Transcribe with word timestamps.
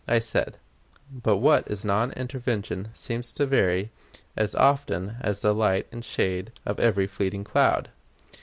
I 0.07 0.17
said: 0.17 0.57
"But 1.11 1.37
what 1.37 1.65
is 1.69 1.85
non 1.85 2.11
intervention 2.13 2.87
seems 2.91 3.31
to 3.33 3.45
vary 3.45 3.91
as 4.35 4.55
often 4.55 5.17
as 5.21 5.41
the 5.41 5.53
light 5.53 5.85
and 5.91 6.03
shade 6.03 6.51
of 6.65 6.79
every 6.79 7.05
fleeting 7.05 7.43
cloud. 7.43 7.89